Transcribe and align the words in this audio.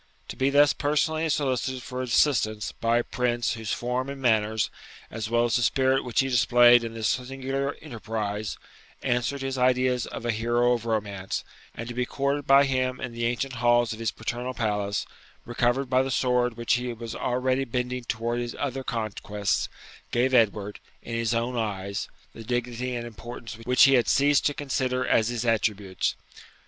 To 0.29 0.35
be 0.35 0.49
thus 0.49 0.73
personally 0.73 1.29
solicited 1.29 1.83
for 1.83 2.01
assistance 2.01 2.71
by 2.71 2.97
a 2.97 3.03
prince 3.03 3.53
whose 3.53 3.71
form 3.71 4.09
and 4.09 4.19
manners, 4.19 4.71
as 5.11 5.29
well 5.29 5.45
as 5.45 5.57
the 5.57 5.61
spirit 5.61 6.03
which 6.03 6.21
he 6.21 6.27
displayed 6.27 6.83
in 6.83 6.95
this 6.95 7.07
singular 7.09 7.75
enterprise, 7.83 8.57
answered 9.03 9.43
his 9.43 9.59
ideas 9.59 10.07
of 10.07 10.25
a 10.25 10.31
hero 10.31 10.73
of 10.73 10.87
romance; 10.87 11.43
to 11.77 11.93
be 11.93 12.07
courted 12.07 12.47
by 12.47 12.65
him 12.65 12.99
in 12.99 13.11
the 13.11 13.25
ancient 13.27 13.53
halls 13.61 13.93
of 13.93 13.99
his 13.99 14.09
paternal 14.09 14.55
palace, 14.55 15.05
recovered 15.45 15.87
by 15.87 16.01
the 16.01 16.09
sword 16.09 16.57
which 16.57 16.73
he 16.73 16.91
was 16.93 17.13
already 17.13 17.63
bending 17.63 18.03
towards 18.03 18.55
other 18.57 18.83
conquests, 18.83 19.69
gave 20.09 20.33
Edward, 20.33 20.79
in 21.03 21.13
his 21.13 21.35
own 21.35 21.55
eyes, 21.55 22.09
the 22.33 22.43
dignity 22.43 22.95
and 22.95 23.05
importance 23.05 23.53
which 23.65 23.83
he 23.83 23.93
had 23.93 24.07
ceased 24.07 24.47
to 24.47 24.55
consider 24.55 25.05
as 25.05 25.27
his 25.27 25.45
attributes. 25.45 26.15